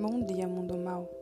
Bom 0.00 0.18
dia, 0.24 0.48
mundo 0.48 0.78
mal. 0.78 1.19